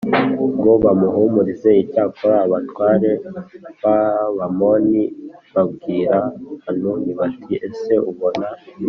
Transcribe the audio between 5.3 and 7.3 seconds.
babwira Hanuni